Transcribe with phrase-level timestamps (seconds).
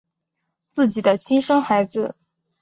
[0.67, 2.15] 自己的亲生孩子